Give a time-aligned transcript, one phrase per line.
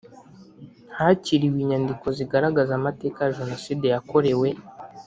[0.97, 4.49] Hakiriwe inyandiko zigaragaza amateka ya Jenoside yakorewe